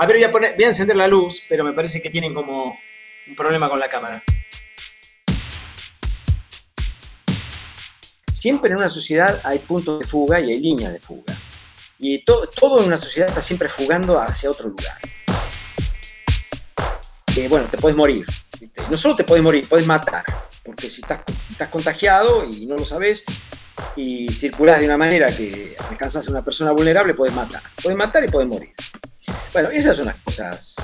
[0.00, 2.32] A ver, voy a, poner, voy a encender la luz, pero me parece que tienen
[2.32, 2.78] como
[3.26, 4.22] un problema con la cámara.
[8.30, 11.34] Siempre en una sociedad hay puntos de fuga y hay líneas de fuga.
[11.98, 14.98] Y todo en una sociedad está siempre fugando hacia otro lugar.
[17.34, 18.24] Que bueno, te puedes morir.
[18.88, 20.24] No solo te puedes morir, puedes matar.
[20.62, 23.24] Porque si estás, estás contagiado y no lo sabes,
[23.96, 27.62] y circulas de una manera que alcanzas a una persona vulnerable, puedes matar.
[27.82, 28.72] Puedes matar y puedes morir.
[29.58, 30.76] Bueno, esas son las cosas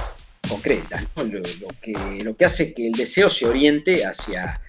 [0.49, 4.61] concretas, lo, que, lo que hace que el deseo se oriente hacia,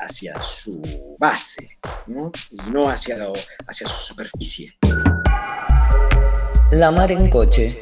[0.00, 3.16] hacia su base y no hacia,
[3.66, 4.76] hacia su superficie.
[6.72, 7.80] La mar en coche.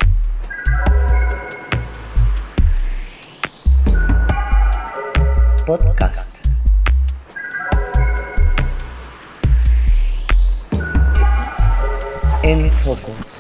[5.67, 6.31] Podcast.
[12.45, 13.32] En foco.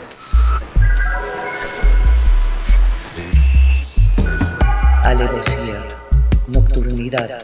[6.48, 7.38] Nocturnidad,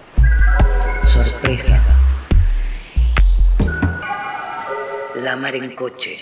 [1.05, 1.77] sorpresa.
[5.15, 6.17] La mar en coche.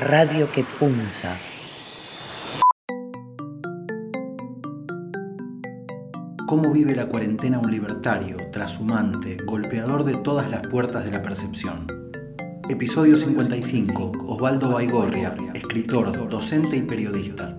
[0.00, 1.36] Radio que punza.
[6.46, 11.86] ¿Cómo vive la cuarentena un libertario, trashumante, golpeador de todas las puertas de la percepción?
[12.70, 14.12] Episodio 55.
[14.28, 17.58] Osvaldo Baigorria, escritor, docente y periodista.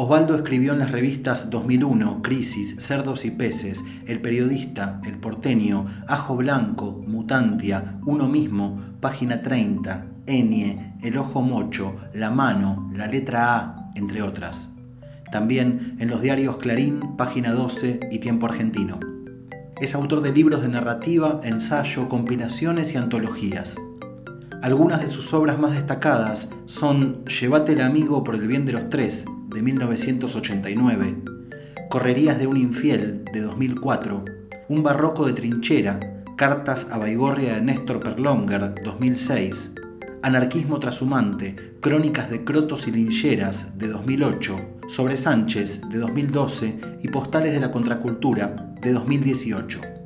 [0.00, 6.36] Osvaldo escribió en las revistas 2001, Crisis, Cerdos y Peces, El Periodista, El Porteño, Ajo
[6.36, 13.90] Blanco, Mutantia, Uno Mismo, Página 30, Enie, El Ojo Mocho, La Mano, La Letra A,
[13.96, 14.68] entre otras.
[15.32, 19.00] También en los diarios Clarín, Página 12 y Tiempo Argentino.
[19.80, 23.74] Es autor de libros de narrativa, ensayo, compilaciones y antologías.
[24.62, 28.90] Algunas de sus obras más destacadas son Llévate el amigo por el bien de los
[28.90, 31.16] tres, de 1989,
[31.90, 34.24] Correrías de un infiel, de 2004,
[34.68, 35.98] Un barroco de trinchera,
[36.36, 39.72] Cartas a Baigorria de Néstor Perlonger, 2006,
[40.22, 44.56] Anarquismo trashumante, Crónicas de Crotos y Lincheras, de 2008,
[44.88, 49.97] Sobre Sánchez, de 2012 y Postales de la Contracultura, de 2018.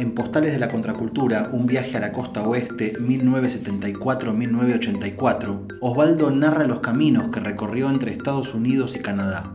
[0.00, 6.80] En Postales de la Contracultura, Un viaje a la costa oeste 1974-1984, Osvaldo narra los
[6.80, 9.52] caminos que recorrió entre Estados Unidos y Canadá.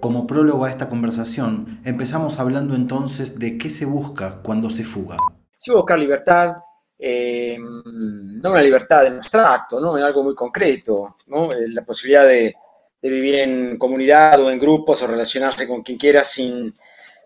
[0.00, 5.16] Como prólogo a esta conversación, empezamos hablando entonces de qué se busca cuando se fuga.
[5.56, 6.58] Se buscar libertad,
[6.96, 9.98] eh, no una libertad en abstracto, ¿no?
[9.98, 11.52] en algo muy concreto, ¿no?
[11.52, 12.54] Eh, la posibilidad de,
[13.02, 16.72] vivir en comunidad o en grupos o relacionarse con quien quiera sin,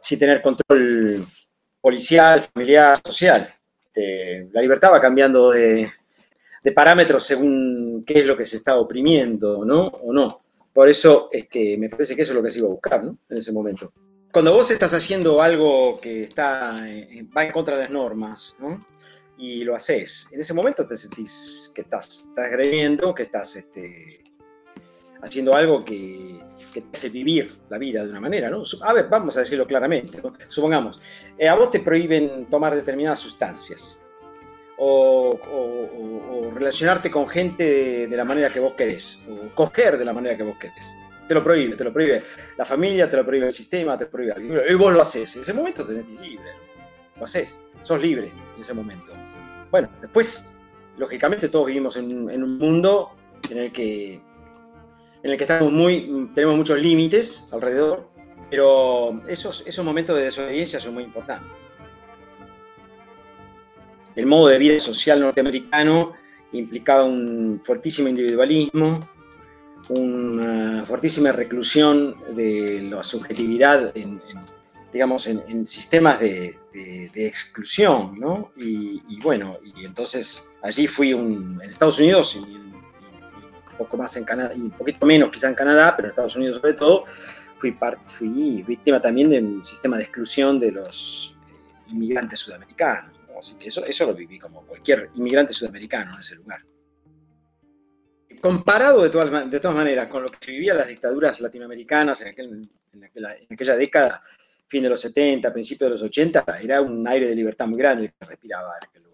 [0.01, 1.27] sin tener control
[1.81, 3.55] policial, familiar, social.
[3.87, 5.91] Este, la libertad va cambiando de,
[6.75, 9.87] parámetros según qué es lo que se está oprimiendo, ¿no?
[9.87, 10.43] O no.
[10.73, 13.05] Por eso es que me parece que eso es lo que se iba a buscar,
[13.05, 13.19] ¿no?
[13.29, 13.93] En ese momento.
[14.33, 18.87] Cuando vos estás haciendo algo que está, eh, va en contra de las normas, ¿no?
[19.37, 24.30] Y lo haces, en ese momento te sentís que estás transgrediendo, que estás este,
[25.23, 26.41] haciendo algo que,
[26.73, 28.63] que te hace vivir la vida de una manera, ¿no?
[28.83, 31.01] A ver, vamos a decirlo claramente, Supongamos,
[31.37, 34.01] eh, a vos te prohíben tomar determinadas sustancias
[34.79, 35.39] o,
[36.55, 40.43] relacionarte con gente de, la manera que vos querés, o coger de la manera que
[40.43, 40.91] vos querés.
[41.29, 42.25] Te lo prohíbe, te lo prohíbe
[42.59, 44.35] la familia, te lo prohíbe el sistema, te lo prohíbe
[44.69, 45.37] Y vos lo haces.
[45.37, 46.51] En ese momento te sentís libre.
[47.17, 47.57] Lo haces.
[47.83, 49.13] Sos libre en ese momento.
[49.71, 50.45] Bueno, después,
[50.99, 53.13] lógicamente, todos vivimos en, en un mundo
[53.49, 54.21] en el que
[55.23, 58.09] en el que estamos muy, tenemos muchos límites alrededor,
[58.51, 61.51] pero esos, esos momentos de desobediencia son muy importantes.
[64.17, 66.15] El modo de vida social norteamericano
[66.53, 69.09] implicaba un fuertísimo individualismo,
[69.89, 74.21] una fuertísima reclusión de la subjetividad en,
[74.93, 76.57] digamos, en, sistemas de,
[77.15, 78.53] exclusión, ¿no?
[78.57, 82.70] Y, bueno, y entonces allí fui un, en Estados Unidos y
[83.81, 86.59] poco más en Canadá, y un poquito menos quizá en Canadá, pero en Estados Unidos
[86.59, 87.05] sobre todo,
[87.57, 93.17] fui, fui víctima también de un sistema de exclusión de los eh, inmigrantes sudamericanos.
[93.39, 96.61] Así que eso, eso lo viví como cualquier inmigrante sudamericano en ese lugar.
[98.43, 102.29] Comparado de todas, de todas maneras con lo que se vivía las dictaduras latinoamericanas en,
[102.29, 104.23] aquel, en, aquella, década,
[104.67, 108.09] fin de los 70, principios de los 80, era un aire de libertad muy grande
[108.09, 109.10] que respiraba en aquel lugar.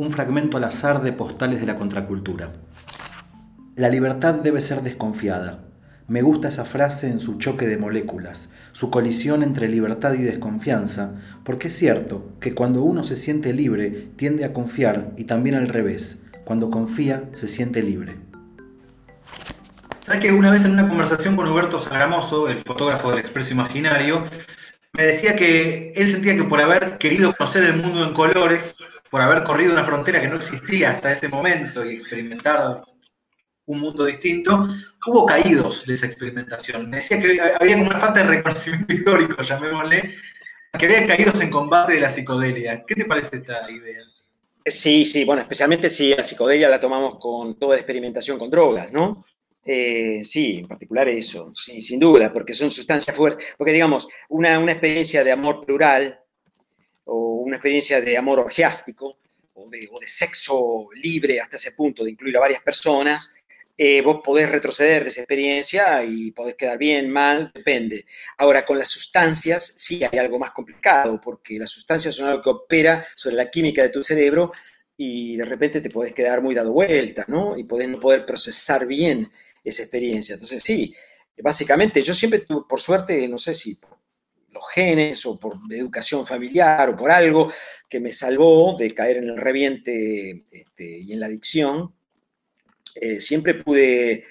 [0.00, 2.52] Un fragmento al azar de postales de la contracultura.
[3.76, 5.58] La libertad debe ser desconfiada.
[6.08, 11.16] Me gusta esa frase en su choque de moléculas, su colisión entre libertad y desconfianza,
[11.44, 15.68] porque es cierto que cuando uno se siente libre tiende a confiar y también al
[15.68, 18.16] revés, cuando confía se siente libre.
[20.06, 24.24] ¿Sabes que una vez en una conversación con Huberto Sagramoso, el fotógrafo del Expreso Imaginario,
[24.94, 28.74] me decía que él sentía que por haber querido conocer el mundo en colores,
[29.10, 32.82] por haber corrido una frontera que no existía hasta ese momento y experimentado
[33.66, 34.68] un mundo distinto,
[35.06, 36.90] hubo caídos de esa experimentación.
[36.90, 40.14] Me decía que había como una falta de reconocimiento histórico, llamémosle,
[40.78, 42.84] que había caídos en combate de la psicodelia.
[42.86, 44.02] ¿Qué te parece esta idea?
[44.64, 48.92] Sí, sí, bueno, especialmente si la psicodelia la tomamos con toda la experimentación con drogas,
[48.92, 49.24] ¿no?
[49.64, 53.54] Eh, sí, en particular eso, sí, sin duda, porque son sustancias fuertes.
[53.56, 56.20] Porque, digamos, una, una experiencia de amor plural
[57.40, 59.18] una experiencia de amor orgiástico
[59.54, 63.36] o de, sexo libre hasta ese punto de incluir a varias personas,
[63.76, 68.04] eh, vos podés retroceder de esa experiencia y podés quedar bien, mal, depende.
[68.36, 72.50] Ahora, con las sustancias sí hay algo más complicado, porque las sustancias son algo que
[72.50, 74.52] opera sobre la química de tu cerebro
[74.98, 77.56] y de repente te podés quedar muy dado vuelta, ¿no?
[77.56, 79.32] Y podés no poder procesar bien
[79.64, 80.34] esa experiencia.
[80.34, 80.94] Entonces, sí,
[81.38, 83.78] básicamente yo siempre por suerte, no sé si
[84.52, 87.52] los genes o por educación familiar o por algo
[87.88, 91.94] que me salvó de caer en el reviente este, y en la adicción,
[92.94, 94.24] eh, siempre pude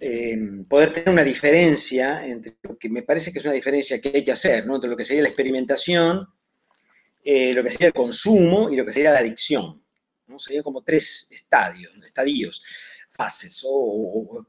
[0.00, 0.38] eh,
[0.68, 4.24] poder tener una diferencia entre lo que me parece que es una diferencia que hay
[4.24, 4.76] que hacer, ¿no?
[4.76, 6.26] entre lo que sería la experimentación,
[7.24, 9.82] eh, lo que sería el consumo y lo que sería la adicción.
[10.28, 10.38] ¿no?
[10.38, 12.62] Serían como tres estadios, estadios
[13.10, 14.44] fases o,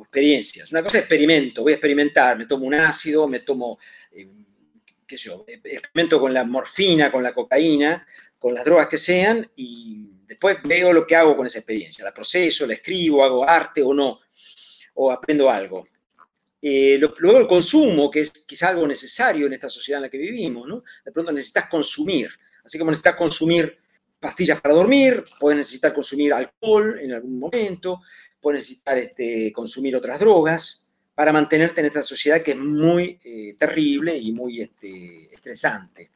[0.00, 0.70] experiencias.
[0.72, 3.78] Una cosa es experimento, voy a experimentar, me tomo un ácido, me tomo,
[4.12, 4.28] eh,
[5.16, 8.06] yo, experimento con la morfina, con la cocaína,
[8.38, 12.12] con las drogas que sean y después veo lo que hago con esa experiencia, la
[12.12, 14.20] proceso, la escribo, hago arte o no,
[14.94, 15.86] o aprendo algo.
[16.60, 20.18] Eh, luego el consumo, que es quizá algo necesario en esta sociedad en la que
[20.18, 20.84] vivimos, ¿no?
[21.04, 22.30] De pronto necesitas consumir,
[22.64, 23.78] así como necesitas consumir
[24.20, 28.00] pastillas para dormir, puedes necesitar consumir alcohol en algún momento,
[28.40, 33.54] puedes necesitar este, consumir otras drogas para mantenerte en esta sociedad que es muy eh,
[33.58, 36.10] terrible y muy este, estresante.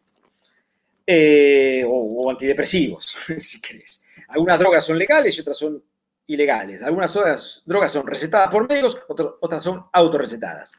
[1.07, 4.03] Eh, o, antidepresivos, si querés.
[4.29, 5.83] Algunas drogas son legales y otras son
[6.27, 6.83] ilegales.
[6.83, 10.73] Algunas otras drogas son recetadas por médicos, otras son autorrecetadas.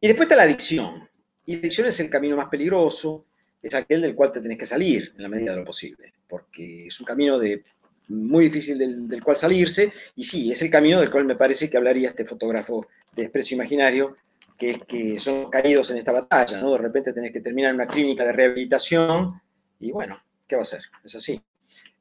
[0.00, 1.08] Y después está la adicción.
[1.44, 3.26] Y la adicción es el camino más peligroso,
[3.62, 6.86] es aquel del cual te tenés que salir en la medida de lo posible, porque
[6.86, 7.62] es un camino de,
[8.10, 11.70] muy difícil del, del, cual salirse, y sí, es el camino del cual me parece
[11.70, 14.16] que hablaría este fotógrafo de expreso imaginario,
[14.58, 16.72] que es que son caídos en esta batalla, ¿no?
[16.72, 19.40] De repente tenés que terminar una clínica de rehabilitación,
[19.78, 20.82] y bueno, ¿qué va a hacer?
[21.04, 21.40] Es así.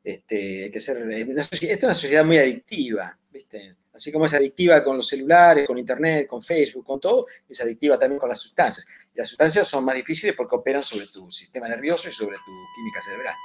[0.03, 3.75] Este, que ser, esta es una sociedad muy adictiva, ¿viste?
[3.93, 7.99] Así como es adictiva con los celulares, con internet, con Facebook, con todo, es adictiva
[7.99, 8.87] también con las sustancias.
[9.13, 12.51] Y las sustancias son más difíciles porque operan sobre tu sistema nervioso y sobre tu
[12.75, 13.35] química cerebral.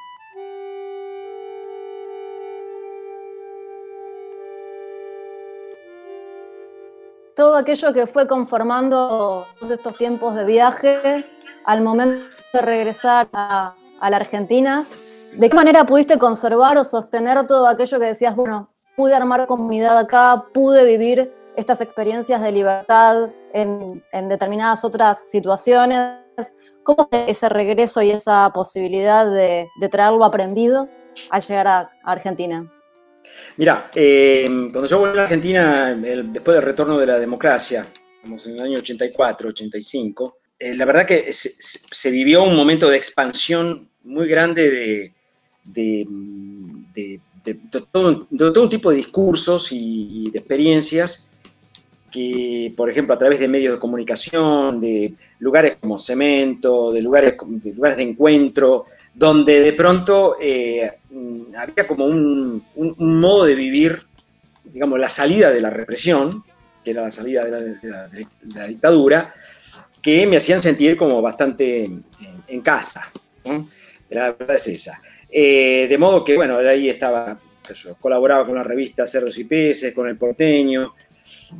[7.36, 11.26] Todo aquello que fue conformando todos estos tiempos de viaje,
[11.64, 12.22] al momento
[12.52, 14.84] de regresar a, la Argentina,
[15.32, 19.98] ¿de qué manera pudiste conservar o sostener todo aquello que decías, bueno, pude armar comunidad
[19.98, 26.18] acá, pude vivir estas experiencias de libertad en, determinadas otras situaciones.
[26.84, 30.86] ¿Cómo ese regreso y esa posibilidad de, de traerlo aprendido
[31.30, 32.70] al llegar a Argentina?
[33.56, 37.86] Mira, eh, cuando yo volví a Argentina, después del retorno de la democracia,
[38.24, 43.88] en el año 84, 85, eh, la verdad que se, vivió un momento de expansión
[44.02, 45.12] muy grande
[45.64, 46.08] de,
[47.90, 48.26] todo,
[48.62, 51.30] un tipo de discursos y, y, de experiencias
[52.14, 57.34] que, por ejemplo, a través de medios de comunicación, de lugares como Cemento, de lugares
[57.44, 60.92] de, lugares de encuentro, donde de pronto eh,
[61.56, 64.02] había como un, un, modo de vivir,
[64.64, 66.44] digamos, la salida de la represión,
[66.84, 69.34] que era la salida de la, dictadura,
[70.02, 71.84] que me hacían sentir como bastante
[72.48, 73.10] en, casa.
[74.10, 75.00] La verdad es esa.
[75.30, 77.38] Eh, de modo que, bueno, ahí estaba,
[78.00, 80.94] colaboraba con la revista Cerdos y Peces, con El Porteño,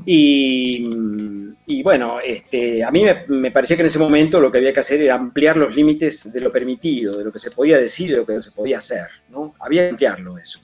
[0.06, 4.72] y, bueno, este, a mí me, me, parecía que en ese momento lo que había
[4.72, 8.10] que hacer era ampliar los límites de lo permitido, de lo que se podía decir
[8.10, 9.54] de lo que se podía hacer, ¿no?
[9.60, 10.60] Había que ampliarlo eso.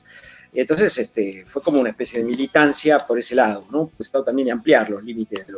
[0.52, 3.90] Entonces este, fue como una especie de militancia por ese lado, ¿no?
[3.96, 5.54] Pues también ampliar los límites, de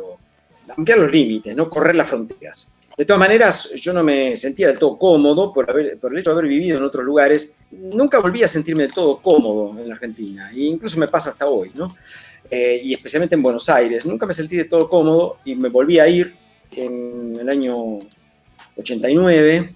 [0.77, 2.73] ampliar los límites, no correr las fronteras.
[2.95, 6.29] De todas maneras, yo no me sentía del todo cómodo por, haber, por el hecho
[6.29, 7.55] de haber vivido en otros lugares.
[7.71, 11.47] Nunca volví a sentirme del todo cómodo en la Argentina, e incluso me pasa hasta
[11.47, 11.95] hoy, ¿no?
[12.55, 14.05] Eh, y especialmente en Buenos Aires.
[14.05, 16.35] Nunca me sentí de todo cómodo y me volví a ir
[16.69, 17.97] en el año
[18.77, 19.73] 89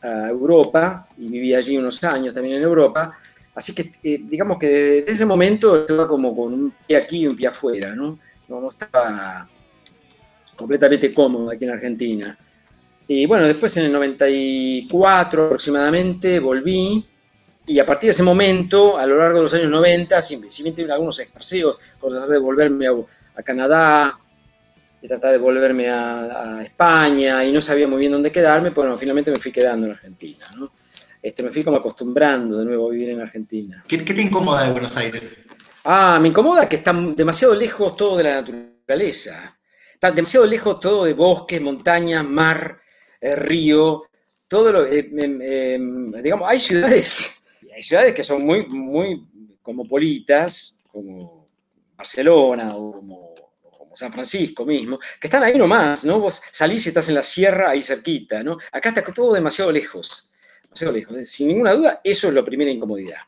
[0.00, 3.18] a Europa y viví allí unos años también en Europa.
[3.56, 7.26] Así que eh, digamos que desde ese momento estaba como con un pie aquí y
[7.26, 8.20] un pie afuera, ¿no?
[8.46, 9.48] No, no estaba
[10.54, 12.38] completamente cómodo aquí en Argentina.
[13.08, 17.04] Y bueno, después en el 94 aproximadamente volví
[17.70, 21.20] y a partir de ese momento, a lo largo de los años 90, simplemente algunos
[21.20, 24.18] expaseos, por tratar de volverme a, Canadá,
[25.00, 29.30] de tratar de volverme a, España y no sabía muy bien dónde quedarme, bueno, finalmente
[29.30, 30.46] me fui quedando en Argentina.
[30.56, 30.72] ¿no?
[31.22, 33.84] Este, me fui como acostumbrando de nuevo a vivir en Argentina.
[33.86, 35.22] ¿Qué, qué te incomoda de Buenos Aires?
[35.84, 39.56] Ah, me incomoda que está demasiado lejos todo de la naturaleza.
[39.94, 42.80] Está demasiado lejos todo de bosques, montañas, mar,
[43.20, 44.02] eh, río,
[44.48, 47.39] todo lo, eh, em, em, digamos, hay ciudades,
[47.74, 49.26] hay ciudades que son muy, muy
[49.62, 51.48] cosmopolitas, como
[51.96, 53.30] Barcelona o como,
[53.92, 56.20] San Francisco mismo, que están ahí nomás, ¿no?
[56.20, 58.56] Vos salís y estás en la sierra ahí cerquita, ¿no?
[58.70, 61.28] Acá está todo demasiado lejos, demasiado lejos.
[61.28, 63.18] Sin ninguna duda, eso es la primera incomodidad.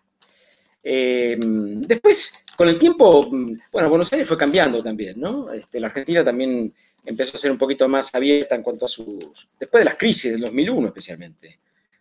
[0.83, 3.29] Em, después, con el tiempo,
[3.73, 5.53] bueno, Buenos Aires fue cambiando también, ¿no?
[5.53, 6.73] Este, la Argentina también
[7.05, 9.51] empezó a ser un poquito más abierta en cuanto a sus...
[9.59, 11.59] Después de las crisis del 2001 especialmente.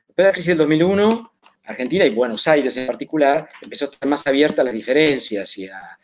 [0.08, 1.32] Después de la crisis del 2001,
[1.72, 5.68] Argentina y Buenos Aires en particular empezó a estar más abierta a las diferencias y
[5.68, 5.98] a,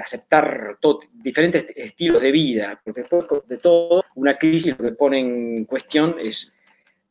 [0.00, 0.76] aceptar
[1.12, 3.04] diferentes estilos de vida, porque
[3.46, 6.58] de todo, una crisis lo que pone en cuestión es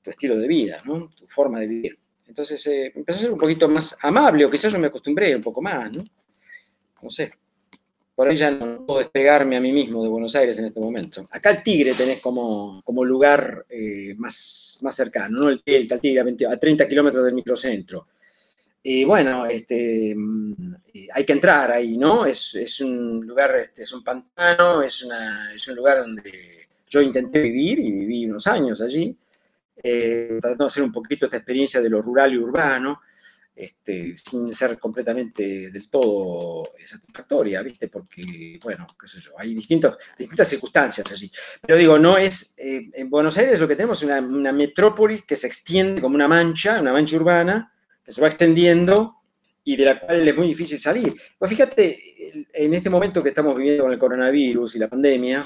[0.02, 1.10] tu estilo de vida, ¿no?
[1.10, 1.98] tu forma de vivir.
[2.28, 5.42] Entonces eh, empezó a ser un poquito más amable, o quizás yo me acostumbré un
[5.42, 6.04] poco más, ¿no?
[7.02, 7.34] no sé,
[8.16, 11.28] por ahí ya no puedo despegarme a mí mismo de Buenos Aires en este momento.
[11.32, 15.50] Acá el Tigre tenés como, como lugar eh, más, más cercano, ¿no?
[15.50, 18.08] El Delta, el Tigre, a, 30 kilómetros del microcentro.
[18.84, 20.76] Y bueno, este, mm,
[21.14, 22.26] hay que entrar ahí, ¿no?
[22.26, 26.32] Es, es un lugar, este, es un pantano, es, una, es un lugar donde
[26.88, 29.16] yo intenté vivir y viví unos años allí,
[29.82, 33.02] eh, tratando de hacer un poquito esta experiencia de lo rural y urbano.
[33.56, 37.88] Este, sin ser completamente del todo satisfactoria, ¿viste?
[37.88, 39.96] Porque, bueno, qué sé yo, hay distintas
[40.50, 41.32] circunstancias allí.
[41.62, 45.22] Pero digo, no es, eh, en Buenos Aires lo que tenemos es una, una, metrópoli
[45.22, 47.72] que se extiende como una mancha, una mancha urbana,
[48.04, 49.18] que se va extendiendo
[49.64, 51.14] y de la cual es muy difícil salir.
[51.38, 55.46] Pues fíjate, en este momento que estamos viviendo con el coronavirus y la pandemia,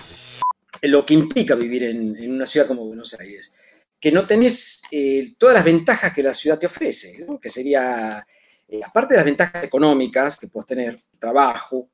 [0.84, 3.54] lo que implica vivir en, en una ciudad como Buenos Aires
[4.00, 8.26] que no tenés eh, todas las ventajas que la ciudad te ofrece, que sería,
[8.68, 11.90] eh, aparte de las ventajas económicas que puedes tener, trabajo,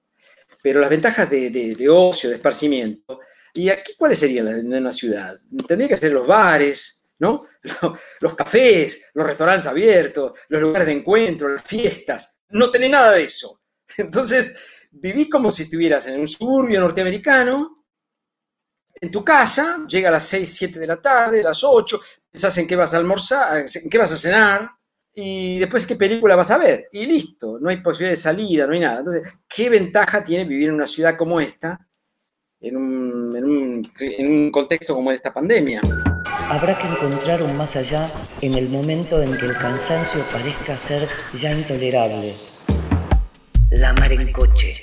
[0.62, 3.20] pero las ventajas de, ocio, de esparcimiento.
[3.54, 5.40] ¿Y aquí cuáles serían las de una ciudad?
[5.68, 7.44] Tendría que ser los bares, ¿no?
[8.20, 12.42] Los, cafés, los restaurantes abiertos, los lugares de encuentro, las fiestas.
[12.50, 13.62] No tenés nada de eso.
[13.98, 14.56] Entonces,
[14.92, 17.83] vivís como si estuvieras en un suburbio norteamericano,
[19.04, 22.00] en tu casa, llega a las 6, 7 de la tarde, a las 8,
[22.32, 24.70] pensás en qué vas a almorzar, en qué vas a cenar,
[25.14, 28.74] y después qué película vas a ver, y listo, no hay posibilidad de salida, no
[28.74, 29.00] hay nada.
[29.00, 31.86] Entonces, ¿qué ventaja tiene vivir en una ciudad como esta,
[32.62, 35.82] en un, en un, en un contexto como esta pandemia?
[36.48, 41.10] Habrá que encontrar un más allá en el momento en que el cansancio parezca ser
[41.34, 42.36] ya intolerable.
[43.70, 44.80] La mar en coche.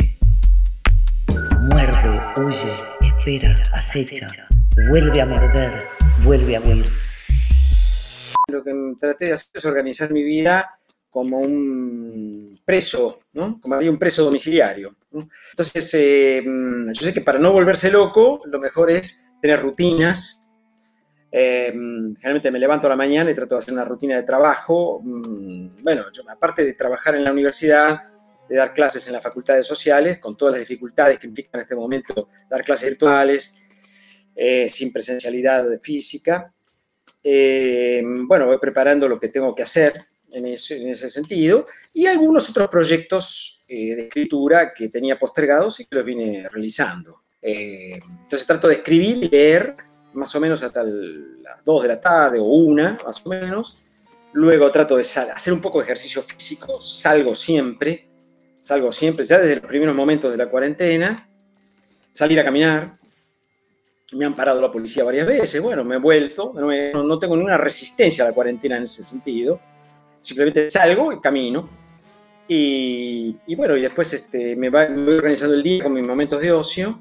[1.62, 4.28] Muerde, huye, espera, acecha,
[4.88, 5.86] vuelve a morder,
[6.22, 6.86] vuelve a huir.
[8.48, 10.78] Lo que traté de hacer es organizar mi vida
[11.10, 13.60] como un preso, ¿no?
[13.60, 14.96] Como había un preso domiciliario.
[15.12, 20.40] Entonces, eh, yo sé que para no volverse loco, lo mejor es tener rutinas.
[21.30, 25.00] Eh, generalmente me levanto a la mañana y trato de hacer una rutina de trabajo.
[25.04, 28.09] Mm, bueno, yo, aparte de trabajar en la universidad,
[28.50, 31.76] de dar clases en las facultades sociales, con todas las dificultades que implica en este
[31.76, 33.62] momento dar clases virtuales,
[34.34, 36.52] eh, sin presencialidad física.
[37.22, 42.68] Eh, bueno, voy preparando lo que tengo que hacer en ese, sentido y algunos otros
[42.68, 47.22] proyectos eh, de escritura que tenía postergados y que los vine realizando.
[47.40, 49.76] entonces trato de escribir y leer
[50.12, 53.84] más o menos hasta las 2 de la tarde o una, más o menos.
[54.32, 58.09] Luego trato de hacer un poco de ejercicio físico, salgo siempre,
[58.62, 61.28] salgo siempre, ya desde los primeros momentos de la cuarentena,
[62.12, 62.98] salir a caminar.
[64.12, 68.24] Me han parado la policía varias veces, bueno, me he vuelto, no, tengo ninguna resistencia
[68.24, 69.60] a la cuarentena en ese sentido.
[70.20, 71.68] Simplemente salgo y camino.
[72.48, 77.00] Y, bueno, y después este, me, voy organizando el día con mis momentos de ocio.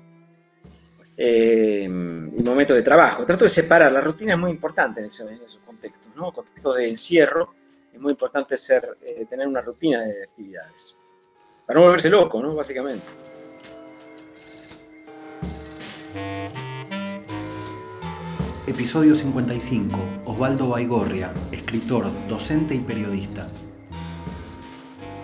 [1.17, 3.25] eh, y momentos de trabajo.
[3.25, 6.31] Trato de separar, la rutina es muy importante en, ese, en esos contextos, ¿no?
[6.31, 7.53] Contextos de encierro,
[7.93, 10.99] es muy importante ser, eh, tener una rutina de actividades.
[11.69, 12.55] Para no volverse loco, ¿no?
[12.55, 13.05] Básicamente.
[18.65, 19.95] Episodio 55.
[20.25, 23.45] Osvaldo Baigorria, escritor, docente y periodista.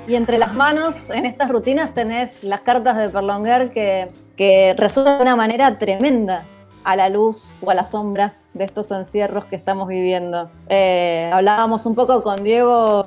[0.08, 5.18] Y entre las manos, en estas rutinas, tenés las cartas de Perlonguer que, que resultan
[5.18, 6.46] de una manera tremenda
[6.84, 10.52] a la luz o a las sombras de estos encierros que estamos viviendo.
[10.70, 13.04] Eh, hablábamos un poco con Diego,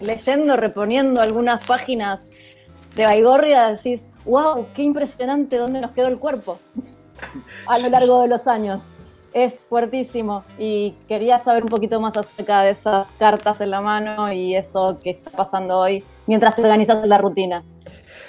[0.00, 2.30] leyendo, reponiendo algunas páginas
[2.94, 6.58] de Baigorria, decís, wow, qué impresionante dónde nos quedó el cuerpo
[7.66, 8.94] a lo largo de los años
[9.34, 14.32] es fuertísimo y quería saber un poquito más acerca de esas cartas en la mano
[14.32, 17.64] y eso que está pasando hoy mientras organizas la rutina.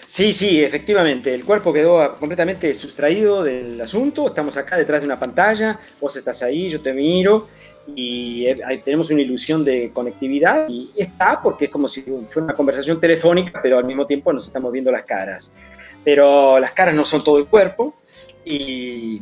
[0.07, 5.19] Sí, sí, efectivamente, el cuerpo quedó completamente sustraído del asunto, estamos acá detrás de una
[5.19, 7.47] pantalla, vos estás ahí, yo te miro
[7.95, 12.55] y eh, tenemos una ilusión de conectividad y está porque es como si fuera una
[12.55, 15.55] conversación telefónica, pero al mismo tiempo nos estamos viendo las caras.
[16.03, 17.95] Pero las caras no son todo el cuerpo
[18.43, 19.21] y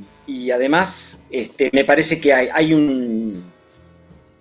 [0.51, 3.51] además este, me parece que hay, un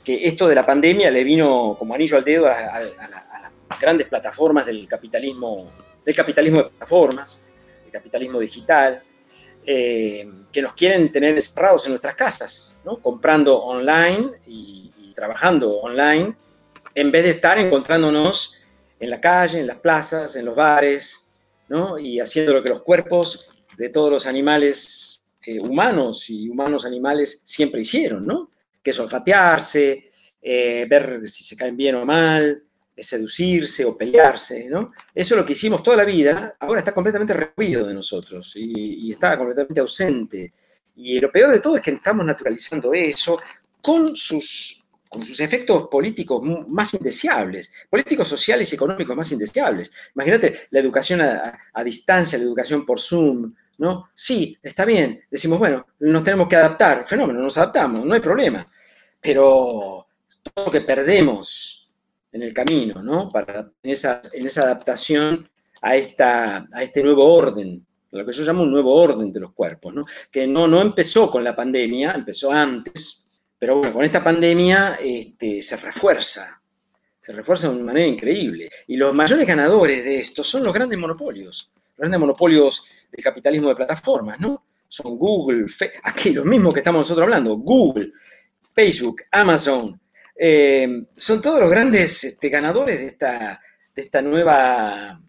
[0.05, 4.67] que esto de la pandemia le vino como anillo al dedo a, las grandes plataformas
[4.67, 5.71] del capitalismo,
[6.05, 7.49] del capitalismo de plataformas,
[7.83, 9.03] del capitalismo digital,
[9.65, 13.01] eh, que nos quieren tener encerrados en nuestras casas, ¿no?
[13.01, 16.35] comprando online y, trabajando online,
[16.95, 18.63] en vez de estar encontrándonos
[18.99, 21.31] en la calle, en las plazas, en los bares,
[21.69, 21.99] ¿no?
[21.99, 27.43] y haciendo lo que los cuerpos de todos los animales eh, humanos y humanos animales
[27.45, 28.51] siempre hicieron, ¿no?
[28.83, 30.05] Que es olfatearse,
[30.41, 32.63] eh, ver si se caen bien o mal,
[32.97, 34.93] seducirse o pelearse, ¿no?
[35.15, 39.11] Eso es lo que hicimos toda la vida, ahora está completamente rehuido de nosotros y,
[39.11, 40.53] está completamente ausente.
[40.97, 43.41] Y lo peor de todo es que estamos naturalizando eso
[43.81, 49.93] con sus con sus efectos políticos más indeseables, políticos, sociales y económicos más indeseables.
[50.15, 54.09] Imagínate la educación a, distancia, la educación por Zoom, ¿no?
[54.15, 58.67] Sí, está bien, decimos, bueno, nos tenemos que adaptar, fenómeno, nos adaptamos, no hay problema,
[59.21, 60.07] pero
[60.55, 61.82] todo lo que perdemos
[62.33, 63.31] en el camino, ¿no?
[63.83, 64.21] En, esa,
[64.63, 65.49] adaptación
[65.83, 69.53] a, esta, a este nuevo orden, lo que yo llamo un nuevo orden de los
[69.53, 70.03] cuerpos, ¿no?
[70.31, 73.27] Que no, no empezó con la pandemia, empezó antes,
[73.59, 76.61] pero bueno, con esta pandemia este, se refuerza,
[77.21, 78.69] se refuerza de una manera increíble.
[78.89, 83.69] Y los mayores ganadores de esto son los grandes monopolios, los grandes monopolios del capitalismo
[83.69, 84.67] de plataformas, ¿no?
[84.89, 85.67] Son Google,
[86.03, 88.13] aquí los mismos que estamos nosotros hablando, Google,
[88.75, 89.99] Facebook, Amazon,
[90.39, 93.61] eh, son todos los grandes este, ganadores de esta,
[93.95, 95.21] de esta nueva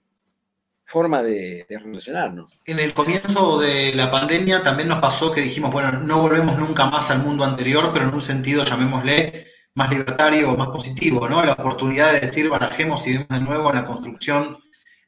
[0.86, 2.60] forma de, relacionarnos.
[2.66, 6.86] En el comienzo de la pandemia también nos pasó que dijimos, bueno, no volvemos nunca
[6.86, 11.44] más al mundo anterior, pero en un sentido, llamémosle, más libertario más positivo, ¿no?
[11.44, 14.58] La oportunidad de decir, barajemos y vemos de nuevo en la construcción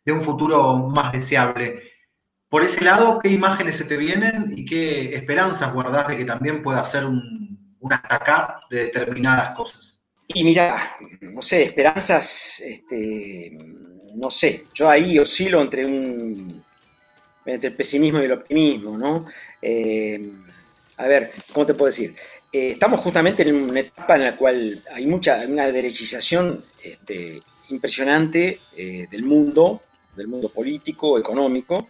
[0.03, 1.83] de un futuro más deseable.
[2.49, 6.63] Por ese lado, ¿qué imágenes se te vienen y qué esperanzas guardás de que también
[6.63, 7.44] pueda ser un,
[7.85, 9.99] un acá de determinadas cosas?
[10.27, 13.51] Y mira, no sé, esperanzas, este,
[14.15, 16.63] no sé, yo ahí oscilo entre un
[17.45, 19.25] entre el pesimismo y el optimismo, ¿no?
[19.61, 20.31] Eh,
[20.97, 22.15] a ver, ¿cómo te puedo decir?
[22.51, 28.59] Eh, estamos justamente en una etapa en la cual hay mucha, una derechización este, impresionante
[28.75, 29.81] eh, del mundo,
[30.15, 31.87] del mundo político, económico,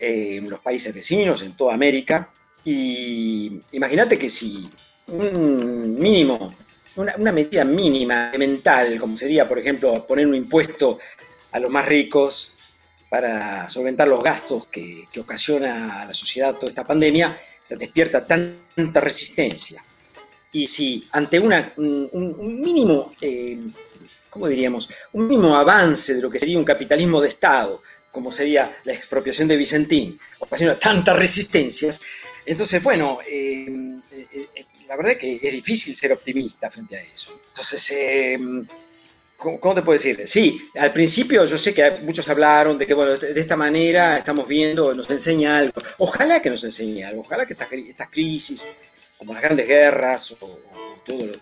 [0.00, 2.30] en los países vecinos, en toda América.
[2.64, 4.70] Y imagínate que si
[5.08, 6.54] un mínimo,
[6.96, 10.98] una, medida mínima mental, como sería, por ejemplo, poner un impuesto
[11.52, 12.54] a los más ricos
[13.08, 17.36] para solventar los gastos que, ocasiona a la sociedad toda esta pandemia,
[17.68, 19.82] despierta tanta resistencia.
[20.52, 23.58] Y si ante una, un, mínimo, eh,
[24.30, 24.88] ¿cómo diríamos?
[25.12, 29.48] Un mínimo avance de lo que sería un capitalismo de Estado, como sería la expropiación
[29.48, 32.00] de Vicentín, ocasiona tantas resistencias,
[32.48, 33.66] entonces, bueno, eh,
[34.10, 34.47] eh,
[34.88, 37.38] la verdad es que es difícil ser optimista frente a eso.
[37.48, 37.92] Entonces,
[39.36, 40.22] ¿cómo, te puedo decir?
[40.26, 44.48] Sí, al principio yo sé que muchos hablaron de que, bueno, de esta manera estamos
[44.48, 45.80] viendo, nos enseña algo.
[45.98, 48.66] Ojalá que nos enseñe algo, ojalá que estas, crisis,
[49.16, 50.60] como las grandes guerras o,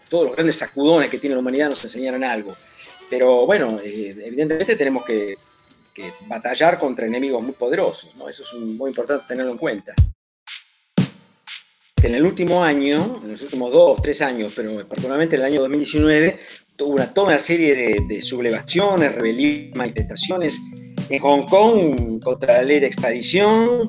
[0.08, 2.54] todos los grandes sacudones que tiene la humanidad nos enseñaran algo.
[3.10, 5.34] Pero bueno, evidentemente tenemos que
[5.96, 8.28] que batallar contra enemigos muy poderosos, ¿no?
[8.28, 9.94] Eso es muy importante tenerlo en cuenta.
[12.02, 15.60] En el último año, en los últimos dos, tres años, pero particularmente en el año
[15.62, 16.38] 2019,
[16.76, 17.74] tuvo una, toda una serie
[18.06, 20.60] de, sublevaciones, rebeliones, manifestaciones
[21.08, 23.88] en Hong Kong contra la ley de extradición,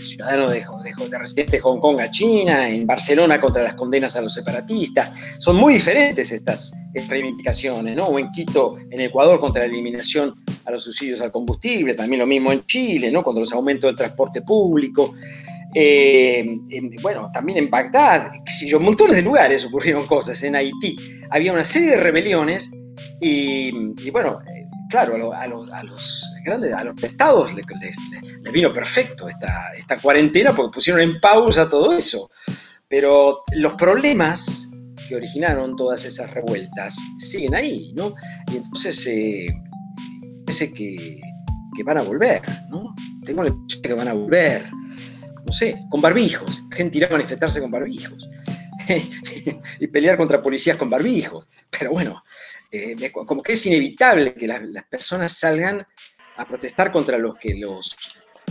[0.00, 4.16] ciudadanos de, de, de, residentes de Hong Kong a China, en Barcelona contra las condenas
[4.16, 5.10] a los separatistas.
[5.38, 6.74] Son muy diferentes estas
[7.08, 8.06] reivindicaciones, ¿no?
[8.06, 12.26] O en Quito, en Ecuador, contra la eliminación a los subsidios al combustible, también lo
[12.26, 13.22] mismo en Chile, ¿no?
[13.22, 15.14] Contra los aumentos del transporte público.
[15.78, 16.58] Eh,
[17.02, 18.32] bueno, también en Bagdad,
[18.64, 20.96] yo, montones de lugares ocurrieron cosas, en Haití.
[21.28, 22.70] Había una serie de rebeliones
[23.20, 24.38] y, y bueno,
[24.88, 27.66] claro, a, los grandes, a los estados les,
[28.52, 32.30] vino perfecto esta, esta cuarentena porque pusieron en pausa todo eso.
[32.88, 34.70] Pero los problemas
[35.06, 38.14] que originaron todas esas revueltas siguen ahí, ¿no?
[38.50, 39.46] Y entonces eh,
[40.46, 41.20] parece que,
[41.76, 42.94] que, van a volver, ¿no?
[43.26, 44.64] Tengo la impresión que van a volver,
[45.46, 46.62] no sé, con barbijos.
[46.70, 48.28] La gente irá a manifestarse con barbijos
[49.80, 51.48] y pelear contra policías con barbijos.
[51.70, 52.22] Pero bueno,
[52.70, 55.86] eh, como que es inevitable que las, personas salgan
[56.36, 57.96] a protestar contra los que los,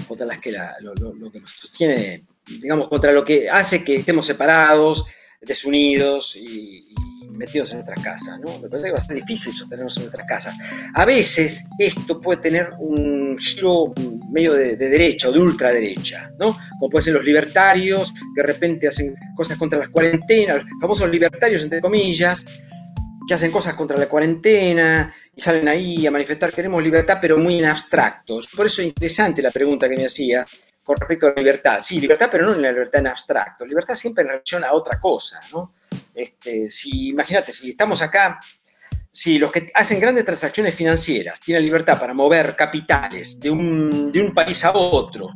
[0.08, 5.08] contra las que lo, que nos sostiene, digamos, contra lo que hace que estemos separados,
[5.42, 6.96] desunidos y,
[7.36, 8.60] metidos en nuestras casas, ¿no?
[8.60, 10.56] Me parece que va a ser difícil sostenernos en nuestras casas.
[10.94, 13.94] A veces esto puede tener un giro
[14.32, 16.58] medio de, de, derecha o de ultraderecha, ¿no?
[16.80, 21.10] Como pueden ser los libertarios, que de repente hacen cosas contra las cuarentenas, los famosos
[21.10, 22.46] libertarios, entre comillas,
[23.28, 27.60] que hacen cosas contra la cuarentena y salen ahí a manifestar queremos libertad, pero muy
[27.60, 28.48] en abstractos.
[28.56, 30.46] Por eso es interesante la pregunta que me hacía
[30.86, 31.80] con respecto a la libertad.
[31.80, 33.66] Sí, libertad, pero no en la libertad en abstracto.
[33.66, 35.74] Libertad siempre en relación a otra cosa, ¿no?
[36.14, 38.40] Este, si, imagínate, si estamos acá
[39.16, 44.20] si los que hacen grandes transacciones financieras tienen libertad para mover capitales de un, de
[44.22, 45.30] un país a otro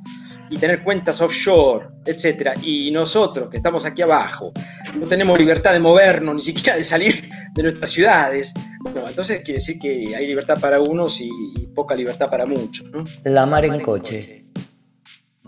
[0.50, 4.52] y tener cuentas offshore, etcétera, y nosotros que estamos aquí abajo
[4.96, 9.60] no tenemos libertad de movernos, ni siquiera de salir de nuestras ciudades, bueno, entonces quiere
[9.60, 11.30] decir que hay libertad para unos y,
[11.74, 12.92] poca libertad para muchos.
[12.92, 13.06] ¿no?
[13.24, 14.44] La mar en coche.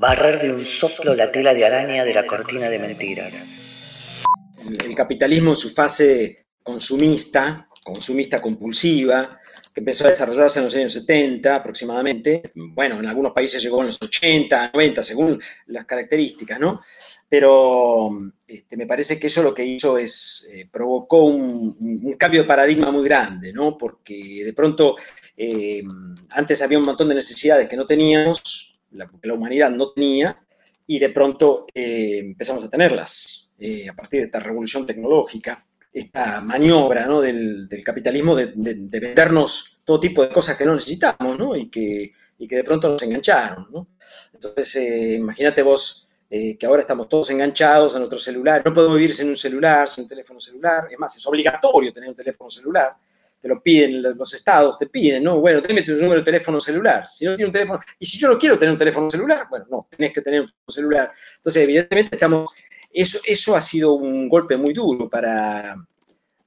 [0.01, 4.23] Barrer de un soplo la tela de araña de la cortina de mentiras.
[4.67, 9.39] el capitalismo en su fase consumista consumista compulsiva,
[9.71, 12.51] que empezó a desarrollarse en los años 70 aproximadamente.
[12.55, 16.81] Bueno, en algunos países llegó en los 80, 90, según las características, ¿no?
[17.29, 18.09] Pero
[18.47, 22.89] este, me parece que eso lo que hizo es, eh, provocó un, cambio de paradigma
[22.89, 23.77] muy grande, ¿no?
[23.77, 24.95] Porque de pronto,
[25.37, 25.83] eh,
[26.31, 30.41] antes había un montón de necesidades que no teníamos, la, la humanidad no tenía,
[30.87, 33.53] y de pronto eh, empezamos a tenerlas
[33.89, 37.21] a partir de esta revolución tecnológica esta maniobra ¿no?
[37.21, 41.55] del, capitalismo de, vendernos todo tipo de cosas que no necesitamos ¿no?
[41.55, 43.67] Y, que, y que de pronto nos engancharon.
[43.71, 43.89] ¿no?
[44.33, 48.61] Entonces, eh, imagínate vos eh, que ahora estamos todos enganchados a nuestro celular.
[48.63, 50.87] No podemos vivir sin un celular, sin un teléfono celular.
[50.89, 52.95] Es más, es obligatorio tener un teléfono celular.
[53.41, 55.39] Te lo piden los estados, te piden, ¿no?
[55.39, 57.07] Bueno, dime tu número de teléfono celular.
[57.07, 59.65] Si no tiene un teléfono, y si yo no quiero tener un teléfono celular, bueno,
[59.69, 61.11] no, tenés que tener un celular.
[61.37, 62.51] Entonces, evidentemente estamos
[62.93, 65.75] eso, eso ha sido un golpe muy duro para,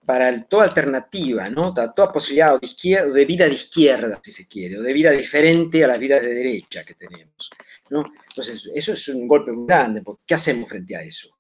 [0.04, 1.72] para toda alternativa, ¿no?
[1.72, 5.84] toda posibilidad de, izquierda, de vida de izquierda, si se quiere, o de vida diferente
[5.84, 7.50] a la vida de derecha que tenemos.
[7.90, 8.04] ¿no?
[8.28, 11.30] Entonces, eso es un golpe muy grande, porque ¿qué hacemos frente a eso?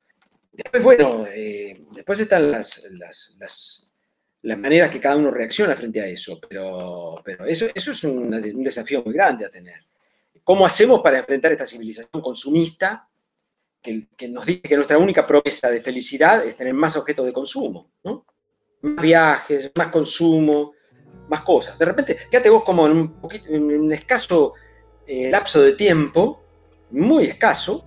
[0.52, 3.93] Después, bueno, eh, después están las, las, las,
[4.44, 8.32] las, maneras que cada uno reacciona frente a eso, pero, pero eso, eso es un,
[8.32, 9.84] un desafío muy grande a tener.
[10.42, 13.08] ¿Cómo hacemos para enfrentar esta civilización consumista
[13.84, 17.90] que, nos dice que nuestra única promesa de felicidad es tener más objetos de consumo,
[18.02, 18.24] ¿no?
[18.80, 20.72] Más viajes, más consumo,
[21.28, 21.78] más cosas.
[21.78, 24.54] De repente, fíjate vos como en un, poquito, en un escaso
[25.06, 26.42] eh, lapso de tiempo,
[26.90, 27.86] muy escaso,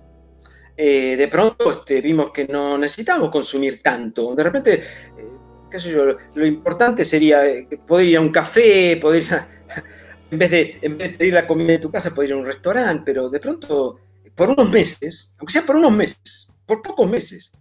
[0.76, 4.34] eh, de pronto este, vimos que no necesitamos consumir tanto.
[4.36, 5.37] De repente, eh,
[5.70, 7.42] qué sé yo, lo, importante sería
[7.86, 9.24] poder ir a un café, poder
[10.30, 13.02] en, vez de, de pedir la comida en tu casa, poder ir a un restaurante,
[13.04, 14.00] pero de pronto
[14.34, 17.58] por unos meses, aunque sea por unos meses, por pocos meses,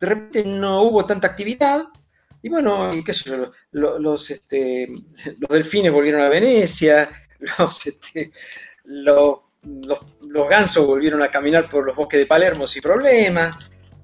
[0.00, 1.84] de repente no hubo tanta actividad
[2.42, 4.88] y bueno, qué sé yo, los, este,
[5.38, 7.10] los delfines volvieron a Venecia,
[7.58, 8.30] los, este,
[8.84, 13.58] los, los, gansos volvieron a caminar por los bosques de Palermo sin problemas.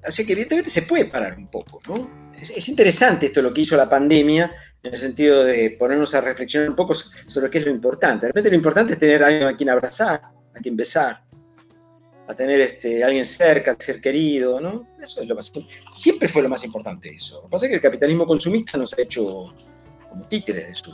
[0.05, 2.33] Así que evidentemente se puede parar un poco, ¿no?
[2.35, 4.51] Es, es, interesante esto lo que hizo la pandemia,
[4.83, 8.25] en el sentido de ponernos a reflexionar un poco sobre qué es lo importante.
[8.25, 10.21] De repente lo importante es tener a alguien a quien abrazar,
[10.53, 11.23] a quien besar,
[12.27, 14.87] a tener este, alguien cerca, ser querido, ¿no?
[15.01, 15.51] Eso es lo más
[15.93, 17.37] Siempre fue lo más importante eso.
[17.37, 19.53] Lo que pasa es que el capitalismo consumista nos ha hecho
[20.09, 20.91] como títeres de, su,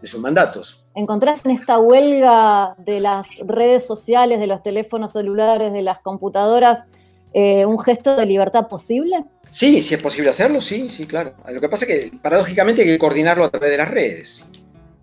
[0.00, 0.88] de sus mandatos.
[0.94, 6.86] ¿Encontrás en esta huelga de las redes sociales, de los teléfonos celulares, de las computadoras,
[7.34, 9.24] eh, un gesto de libertad posible?
[9.50, 11.34] Sí, si es posible hacerlo, sí, sí, claro.
[11.48, 14.48] Lo que pasa es que paradójicamente hay que coordinarlo a través de las redes,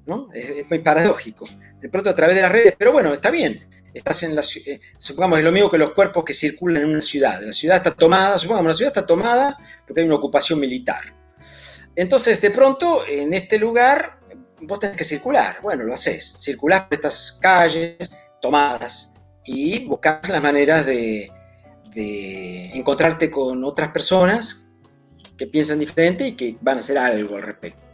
[0.06, 0.30] ¿no?
[0.34, 1.46] Es, muy paradójico.
[1.80, 4.80] De pronto a través de las redes, pero bueno, está bien estás en la eh,
[5.00, 7.42] supongamos es lo mismo que los cuerpos que circulan en una ciudad.
[7.42, 11.16] La ciudad está tomada, supongamos la ciudad está tomada porque hay una ocupación militar.
[11.96, 14.20] Entonces, de pronto, en este lugar,
[14.62, 15.58] vos tenés que circular.
[15.62, 16.38] Bueno, lo haces.
[16.40, 21.30] Circulás por estas calles tomadas y buscas las maneras de,
[21.94, 24.74] de encontrarte con otras personas
[25.38, 27.90] que piensan diferente y que van a hacer algo al respecto.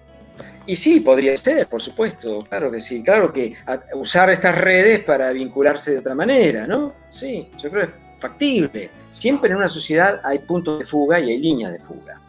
[0.67, 3.55] Y sí, podría ser, por supuesto, claro que sí, claro que
[3.93, 6.93] usar estas redes para vincularse de otra manera, ¿no?
[7.09, 8.89] Sí, yo creo que es factible.
[9.09, 12.19] Siempre en una sociedad hay puntos de fuga y hay líneas de fuga.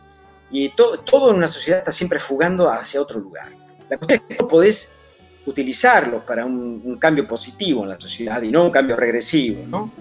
[0.50, 3.52] Y todo en una sociedad está siempre fugando hacia otro lugar.
[3.88, 4.98] La cuestión es que no podés
[5.46, 9.92] utilizarlos para un, un cambio positivo en la sociedad y no un cambio regresivo, ¿no?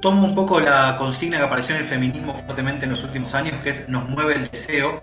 [0.00, 3.56] Tomo un poco la consigna que apareció en el feminismo fuertemente en los últimos años,
[3.62, 5.02] que es nos mueve el deseo.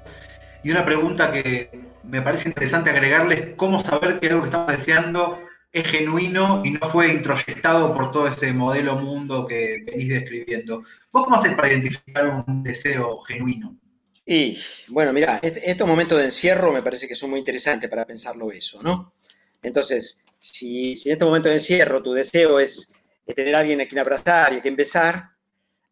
[0.63, 1.69] Y una pregunta que
[2.03, 5.39] me parece interesante agregarle es cómo saber que algo que estamos deseando
[5.71, 10.83] es genuino y no fue introyectado por todo ese modelo mundo que venís describiendo.
[11.11, 13.77] ¿Vos cómo haces para identificar un deseo genuino?
[14.25, 14.57] Y
[14.89, 18.81] bueno, mira, estos momentos de encierro me parece que son muy interesantes para pensarlo eso,
[18.83, 19.13] ¿no?
[19.61, 22.96] Entonces, si, si en estos momentos de encierro tu deseo es
[23.35, 25.31] tener a alguien a quien abrazar y a quien besar,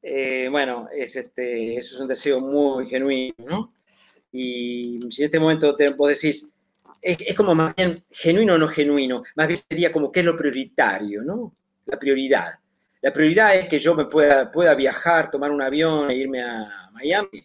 [0.01, 3.73] eh, bueno, es este, eso es un deseo muy genuino, ¿no?
[4.31, 6.53] Y si en este momento te, vos decís,
[7.01, 10.37] es, como más bien genuino o no genuino, más bien sería como qué es lo
[10.37, 11.55] prioritario, ¿no?
[11.85, 12.51] La prioridad.
[13.01, 16.89] La prioridad es que yo me pueda, pueda viajar, tomar un avión e irme a
[16.91, 17.43] Miami,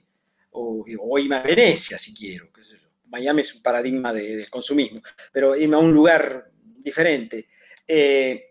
[0.52, 2.88] o, o irme a Venecia si quiero, qué sé yo.
[3.06, 7.48] Miami es un paradigma del consumismo, pero irme a un lugar diferente.
[7.86, 8.49] Eh,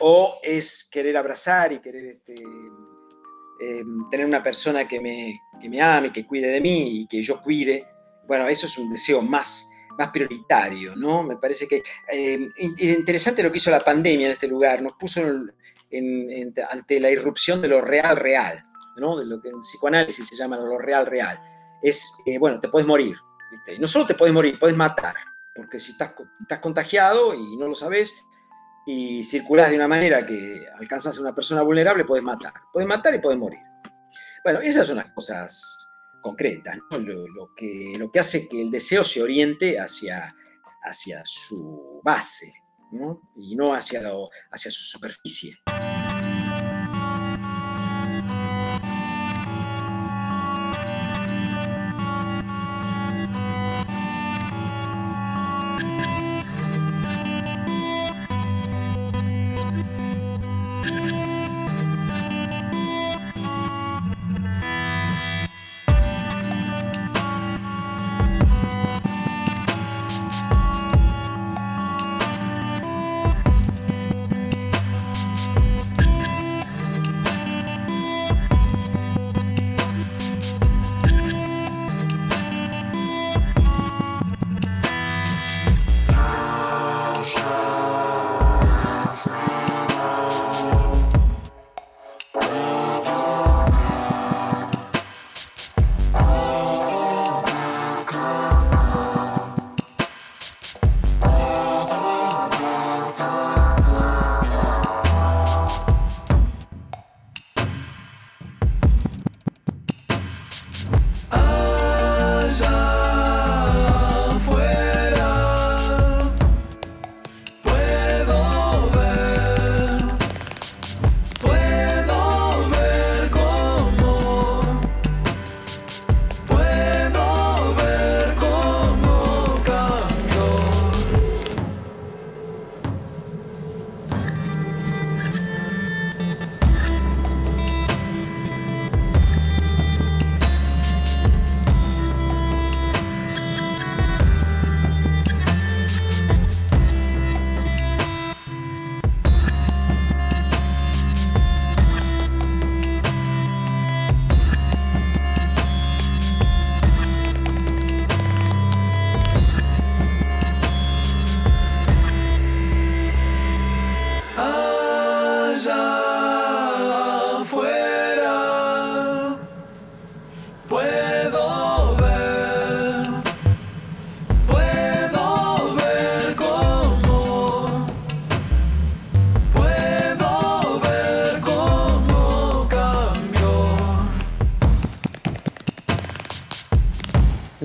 [0.00, 5.80] o es querer abrazar y querer este, em, tener una persona que me, que me
[5.80, 7.86] ame, que cuide de mí y que yo cuide.
[8.26, 11.22] Bueno, eso es un deseo más, más prioritario, ¿no?
[11.22, 15.20] Me parece que eh, interesante lo que hizo la pandemia en este lugar, nos puso
[16.70, 18.58] ante la irrupción de lo real real,
[18.96, 19.18] ¿no?
[19.18, 21.38] De lo que en psicoanálisis se llama lo real real.
[21.82, 23.16] Es, eh, bueno, te puedes morir,
[23.50, 23.78] ¿viste?
[23.78, 25.14] no solo te puedes morir, puedes matar,
[25.54, 28.14] porque si estás, estás contagiado y no lo sabes,
[28.86, 32.52] y circulás de una manera que alcanzas a una persona vulnerable, puedes matar.
[32.72, 33.60] Puedes matar y puedes morir.
[34.44, 39.22] Bueno, esas son las cosas concretas, lo, que, lo que hace que el deseo se
[39.22, 40.34] oriente hacia,
[40.82, 42.52] hacia su base
[43.36, 44.02] y no hacia,
[44.50, 45.58] hacia su superficie.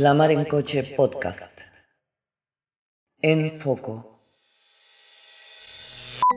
[0.05, 1.61] La Mar en Coche Podcast.
[3.19, 4.21] En Foco.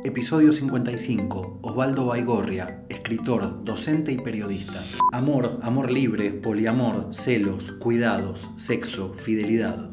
[0.07, 1.61] Episodio 55.
[1.62, 4.81] Osvaldo Baigorria, escritor, docente y periodista.
[5.12, 9.90] Amor, amor libre, poliamor, celos, cuidados, sexo, fidelidad.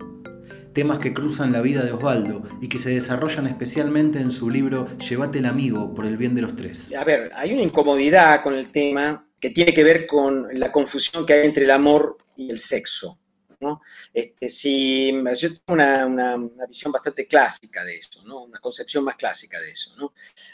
[0.72, 4.88] Temas que cruzan la vida de Osvaldo y que se desarrollan especialmente en su libro
[5.00, 6.94] Llévate el amigo por el bien de los tres.
[6.98, 11.26] A ver, hay una incomodidad con el tema que tiene que ver con la confusión
[11.26, 13.20] que hay entre el amor y el sexo.
[13.60, 13.82] ¿No?
[14.14, 18.44] Este, si, yo tengo una, una, una, visión bastante clásica de eso, ¿no?
[18.44, 19.96] una concepción más clásica de eso.
[19.98, 20.14] ¿no?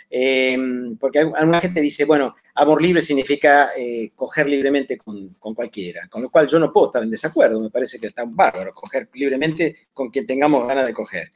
[0.09, 0.57] Eh,
[0.99, 6.21] porque alguna gente dice, bueno, amor libre significa eh, coger libremente con, con, cualquiera, con
[6.21, 9.87] lo cual yo no puedo estar en desacuerdo, me parece que está bárbaro coger libremente
[9.93, 11.31] con quien tengamos ganas de coger.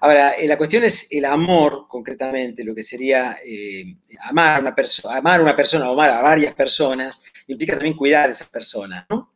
[0.00, 3.36] Ahora, eh, la cuestión es el amor, concretamente, lo que sería
[4.22, 4.74] amar, a una
[5.16, 9.04] amar a una persona o amar a varias personas, implica también cuidar a esas personas,
[9.10, 9.30] ¿no?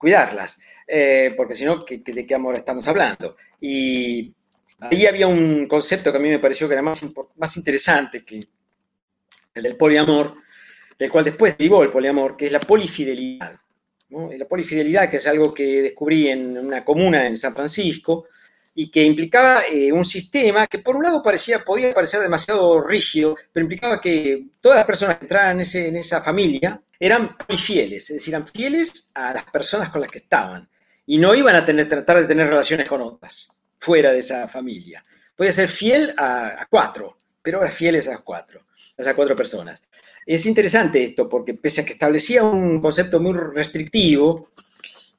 [0.00, 0.60] cuidarlas
[0.92, 3.36] eh, porque si no, ¿de qué amor estamos hablando?
[3.60, 4.34] Y
[4.80, 7.04] ahí había un concepto que a mí me pareció que era más,
[7.36, 8.48] más interesante que
[9.54, 10.34] el del poliamor,
[10.98, 13.54] del cual después derivó el poliamor, que es la polifidelidad.
[14.08, 14.30] ¿no?
[14.36, 18.26] La polifidelidad, que es algo que descubrí en una comuna en San Francisco,
[18.74, 23.36] y que implicaba eh, un sistema que por un lado parecía, podía parecer demasiado rígido,
[23.52, 28.10] pero implicaba que todas las personas que entraran en, ese, en esa familia eran fieles,
[28.10, 30.68] es decir, eran fieles a las personas con las que estaban
[31.06, 35.04] y no iban a tener, tratar de tener relaciones con otras fuera de esa familia.
[35.34, 38.60] Podía ser fiel a, a cuatro, pero era fiel a esas cuatro,
[38.98, 39.82] a esas cuatro personas.
[40.26, 44.50] Es interesante esto porque pese a que establecía un concepto muy restrictivo,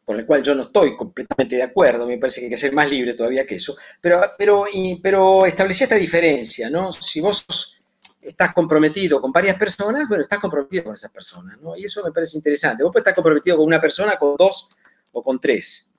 [0.06, 2.74] con el cual yo no estoy completamente de acuerdo, me parece que hay que ser
[2.74, 6.91] más libre todavía que eso, pero, pero, y, pero establecía esta diferencia, ¿no?
[6.91, 7.82] Si vos
[8.22, 11.76] estás comprometido con varias personas, bueno, estás comprometido con esas personas, ¿no?
[11.76, 12.84] Y eso me parece interesante.
[12.84, 14.76] Vos puedes estar comprometido con una persona, con dos
[15.12, 15.93] o con tres,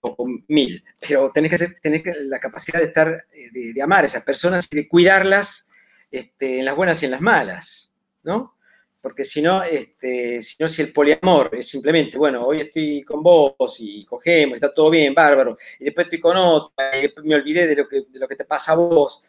[0.00, 3.72] o con mil, pero tenés que, ser, tenés que la capacidad de estar, eh, de,
[3.72, 5.72] de, amar a esas personas y de cuidarlas
[6.10, 8.54] este, en las buenas y en las malas, ¿no?
[9.00, 13.22] Porque si no, este, si no, si el poliamor es simplemente, bueno, hoy estoy con
[13.22, 17.66] vos y cogemos, está todo bien, bárbaro, y después estoy con otra, y me olvidé
[17.66, 19.22] de lo que, de lo que te pasa a vos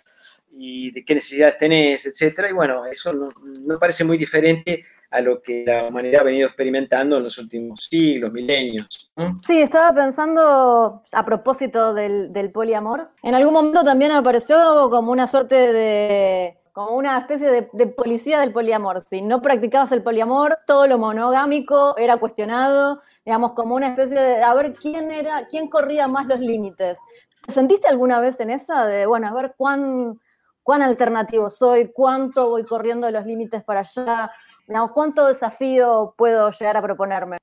[0.52, 5.22] y de qué necesidades tenés, etcétera, y bueno, eso no, no parece muy diferente a
[5.22, 9.12] lo que la humanidad ha venido experimentando en los últimos siglos, milenios.
[9.16, 9.38] ¿no?
[9.40, 13.10] Sí, estaba pensando a propósito del, poliamor.
[13.24, 18.40] En algún momento también apareció como una suerte de, como una especie de, de, policía
[18.40, 19.02] del poliamor.
[19.06, 24.44] Si no practicabas el poliamor, todo lo monogámico era cuestionado, digamos, como una especie de
[24.44, 27.00] a ver quién era, quién corría más los límites.
[27.46, 30.20] ¿Te sentiste alguna vez en esa de, bueno, a ver cuán
[30.68, 34.30] cuán alternativo soy, cuánto voy corriendo los límites para allá,
[34.68, 37.38] no, cuánto desafío puedo llegar a proponerme.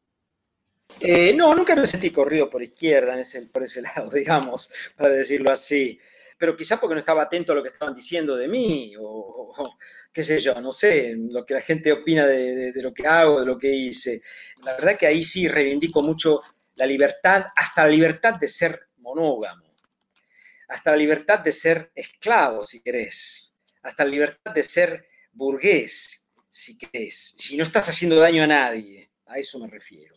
[1.01, 5.09] Eh, no, nunca me sentí corrido por izquierda en ese, por ese lado, digamos, para
[5.09, 5.99] decirlo así.
[6.37, 9.79] Pero quizás porque no estaba atento a lo que estaban diciendo de mí, o, o
[10.13, 13.07] qué sé yo, no sé, lo que la gente opina de, de, de, lo que
[13.07, 14.21] hago, de lo que hice.
[14.63, 16.43] La verdad que ahí sí reivindico mucho
[16.75, 19.64] la libertad, hasta la libertad de ser monógamo
[20.69, 26.79] hasta la libertad de ser esclavo, si querés, hasta la libertad de ser burgués, si
[26.79, 30.15] querés, si no estás haciendo daño a nadie, a eso me refiero.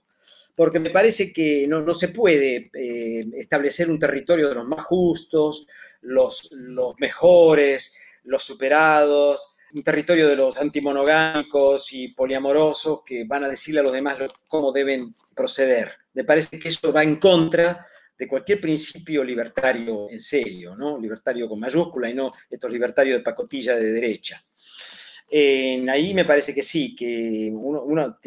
[0.56, 4.84] Porque me parece que no, no se puede eh, establecer un territorio de los más
[4.84, 5.68] justos,
[6.02, 13.50] los, los mejores, los superados, un territorio de los antimonogámicos y poliamorosos que van a
[13.50, 15.92] decirle a los demás cómo deben proceder.
[16.14, 17.86] Me parece que eso va en contra
[18.18, 21.00] de cualquier principio libertario en serio, ¿no?
[21.00, 24.44] Libertario con mayúscula y no estos libertarios de pacotilla de derecha.
[25.30, 28.18] Eh, ahí me parece que sí, que uno,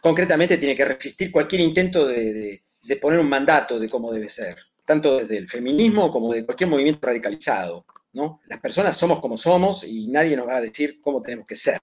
[0.00, 4.28] concretamente tiene que resistir cualquier intento de, de, de, poner un mandato de cómo debe
[4.28, 7.86] ser, tanto desde el feminismo como de cualquier movimiento radicalizado.
[8.14, 8.40] ¿no?
[8.46, 11.80] Las personas somos como somos y nadie nos va a decir cómo tenemos que ser.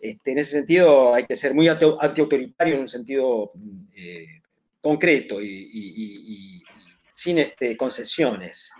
[0.00, 3.52] Este, en ese sentido hay que ser muy antiautoritario en un sentido
[3.94, 4.39] eh,
[4.80, 6.62] concreto y,
[7.12, 8.72] sin este, concesiones.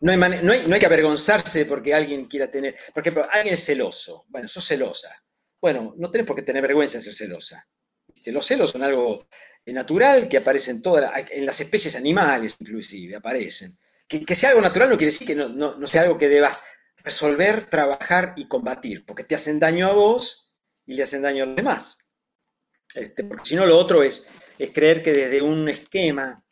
[0.00, 3.54] No hay, no, hay, no hay, que avergonzarse porque alguien quiera tener, por ejemplo, alguien
[3.54, 5.10] es celoso, bueno, sos celosa.
[5.60, 7.68] Bueno, no tenés por qué tener vergüenza de ser celosa.
[8.26, 9.28] Los celos son algo
[9.66, 13.78] natural que aparece en, toda la, en las especies animales, inclusive, aparecen.
[14.08, 16.28] Que, que, sea algo natural no quiere decir que no, no, no sea algo que
[16.28, 16.64] debas
[16.98, 20.52] resolver, trabajar y combatir, porque te hacen daño a vos
[20.84, 22.10] y le hacen daño a los demás.
[22.94, 24.28] Este, porque si no, lo otro es
[24.58, 26.44] es creer que desde un esquema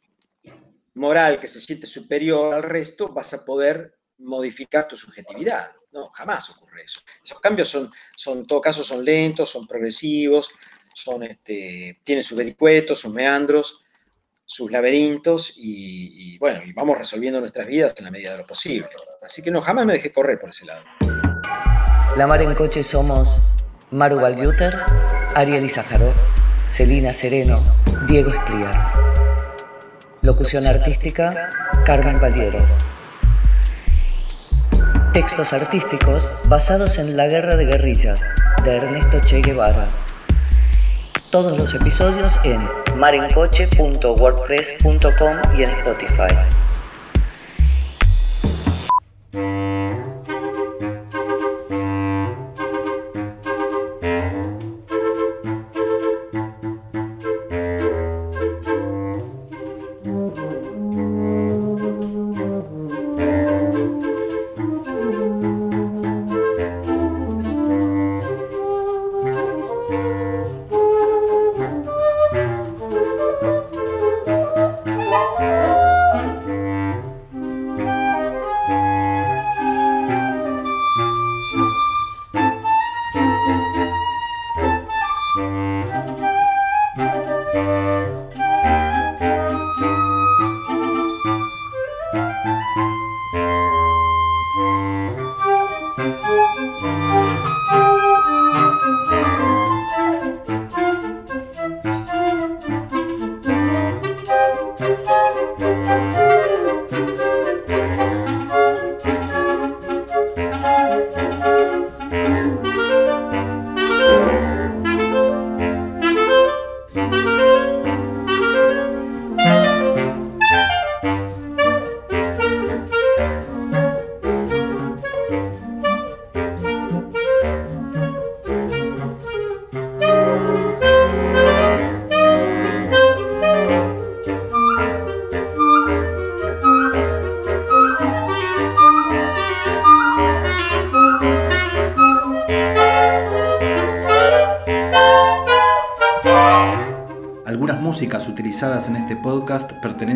[0.94, 5.70] moral que se siente superior al resto vas a poder modificar tu subjetividad.
[5.92, 7.00] No, jamás ocurre eso.
[7.24, 10.50] Esos cambios son, son en todo caso, son lentos, son progresivos,
[10.94, 13.84] son, este, tienen sus vericuetos, sus meandros,
[14.44, 18.88] sus laberintos y, bueno, y vamos resolviendo nuestras vidas en la medida de lo posible.
[19.22, 20.84] Así que no, jamás me dejé correr por ese lado.
[22.16, 23.40] La Mar en Coche somos
[23.92, 24.76] Maru Valguter,
[25.34, 26.12] Ariel Izajarov,
[26.70, 27.60] Celina Sereno,
[28.06, 28.94] Diego Escliar.
[30.22, 31.50] Locución artística,
[31.84, 32.64] Carmen Valiero.
[35.12, 38.24] Textos artísticos basados en La Guerra de Guerrillas,
[38.62, 39.88] de Ernesto Che Guevara.
[41.30, 42.60] Todos los episodios en
[42.96, 46.36] marencoche.wordpress.com y en Spotify.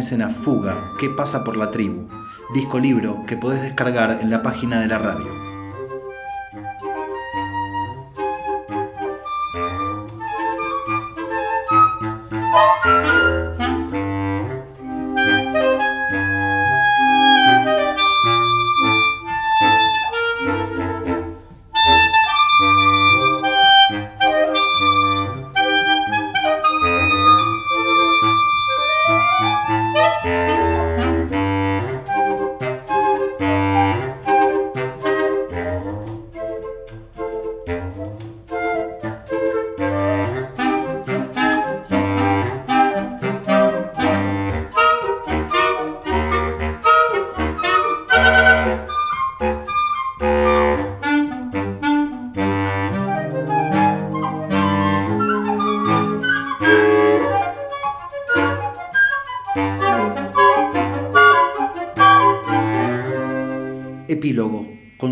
[0.04, 2.06] Pertenecen Fuga, ¿Qué pasa por la tribu?
[2.52, 5.43] Disco libro que podés descargar en la página de la radio.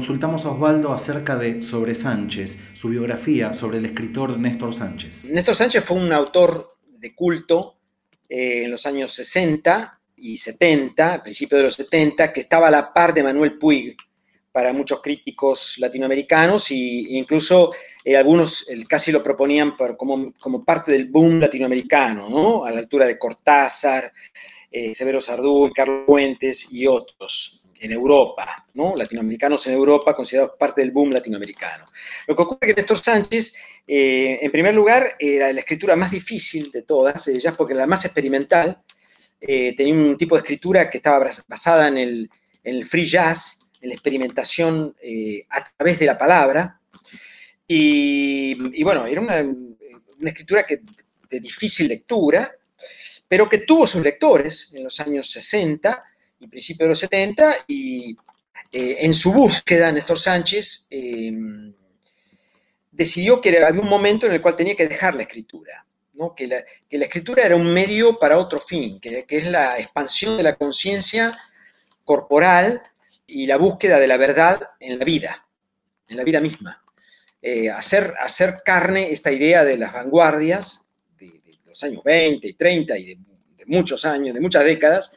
[0.02, 5.22] Consultamos a Osvaldo acerca de Sobre Sánchez, su biografía sobre el escritor Néstor Sánchez.
[5.22, 7.76] Néstor Sánchez fue un autor de culto
[8.28, 12.72] eh, en los años 60 y 70, al principio de los 70, que estaba a
[12.72, 13.96] la par de Manuel Puig
[14.50, 16.74] para muchos críticos latinoamericanos e
[17.10, 17.70] incluso
[18.04, 22.64] eh, algunos casi lo proponían como, parte del boom latinoamericano, ¿no?
[22.64, 24.12] a la altura de Cortázar,
[24.68, 28.94] eh, Severo Sardú, Carlos Fuentes y otros en Europa, ¿no?
[28.96, 31.86] latinoamericanos en Europa, considerados parte del boom latinoamericano.
[32.26, 33.54] Lo que ocurre es que Néstor Sánchez,
[33.86, 38.04] eh, en primer lugar, era la escritura más difícil de todas ellas, porque la más
[38.04, 38.80] experimental,
[39.40, 41.98] eh, tenía un tipo de escritura que estaba basada en
[42.62, 46.80] el, free jazz, en la experimentación eh, a través de la palabra,
[47.66, 49.44] y, bueno, era una,
[50.26, 50.82] escritura que,
[51.30, 52.54] de difícil lectura,
[53.26, 56.04] pero que tuvo sus lectores en los años 60,
[56.42, 58.16] y principios de los 70, y
[58.72, 61.72] eh, en su búsqueda, Néstor Sánchez em,
[62.90, 66.34] decidió que había un momento en el cual tenía que dejar la escritura, ¿no?
[66.34, 70.56] que, la, escritura era un medio para otro fin, que, es la expansión de la
[70.56, 71.32] conciencia
[72.04, 72.82] corporal
[73.26, 75.46] y la búsqueda de la verdad en la vida,
[76.08, 76.82] en la vida misma.
[77.40, 78.14] Eh, hacer,
[78.64, 84.04] carne esta idea de las vanguardias de, los años 20 y 30 y de muchos
[84.04, 85.16] años, de muchas décadas,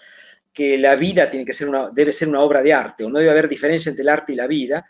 [0.55, 3.19] que la vida tiene que ser una, debe ser una obra de arte, o no
[3.19, 4.87] debe haber diferencia entre el arte y la vida.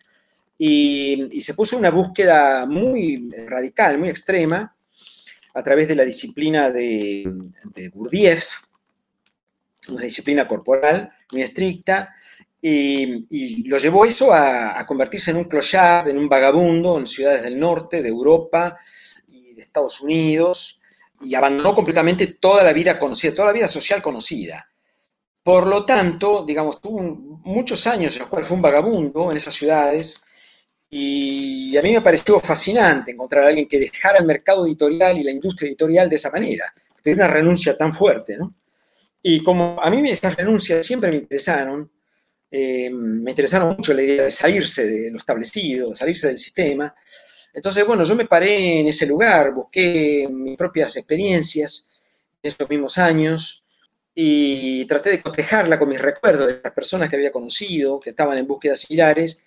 [0.58, 4.74] Y, se puso una búsqueda muy radical, muy extrema,
[5.56, 7.24] a través de la disciplina de,
[7.64, 8.58] de Gurdjieff,
[9.90, 12.14] una disciplina corporal muy estricta,
[12.62, 17.60] y, lo llevó eso a, convertirse en un clochard, en un vagabundo en ciudades del
[17.60, 18.78] norte, de Europa
[19.28, 20.84] y de Estados Unidos,
[21.22, 24.70] y abandonó completamente toda la vida conocida, toda la vida social conocida.
[25.46, 27.04] Por lo tanto, digamos, tuvo
[27.44, 30.26] muchos años en los cuales fue un vagabundo en esas ciudades,
[30.90, 35.24] y a mí me pareció fascinante encontrar a alguien que dejara el mercado editorial y
[35.24, 36.74] la industria editorial de esa manera,
[37.04, 38.56] de una renuncia tan fuerte, ¿no?
[39.22, 41.92] Y como a mí esas renuncias siempre me interesaron,
[42.50, 46.96] eh, me interesaron mucho la idea de salirse de lo establecido, de salirse del sistema.
[47.54, 52.00] Entonces, bueno, yo me paré en ese lugar, busqué mis propias experiencias
[52.42, 53.65] en esos mismos años
[54.16, 58.38] y traté de cotejarla con mis recuerdos de las personas que había conocido, que estaban
[58.38, 59.46] en búsquedas similares,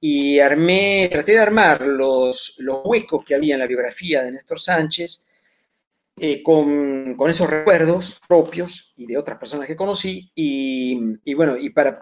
[0.00, 4.60] y armé, traté de armar los, los huecos que había en la biografía de Néstor
[4.60, 5.26] Sánchez
[6.16, 11.56] eh, con, con, esos recuerdos propios y de otras personas que conocí, y, y bueno,
[11.56, 12.00] y para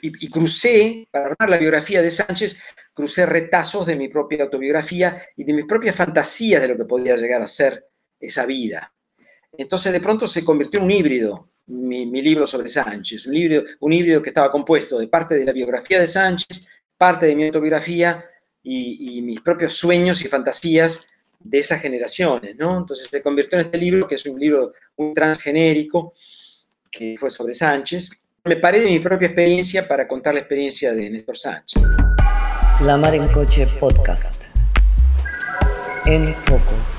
[0.00, 2.58] y, crucé, para armar la biografía de Sánchez,
[2.92, 7.16] crucé retazos de mi propia autobiografía y de mis propias fantasías de lo que podía
[7.16, 7.88] llegar a ser
[8.20, 8.92] esa vida.
[9.52, 13.92] Entonces de pronto se convirtió en un híbrido, mi, libro sobre Sánchez, un híbrido, un
[13.92, 18.24] híbrido que estaba compuesto de parte de la biografía de Sánchez, parte de mi autobiografía
[18.62, 21.06] y, mis propios sueños y fantasías
[21.38, 22.78] de esas generaciones, ¿no?
[22.78, 26.14] Entonces se convirtió en este libro, que es un libro un transgenérico,
[26.90, 31.10] que fue sobre Sánchez, me paré de mi propia experiencia para contar la experiencia de
[31.10, 31.82] Néstor Sánchez.
[32.80, 34.44] La Mar en Coche Podcast.
[36.06, 36.95] En Foco.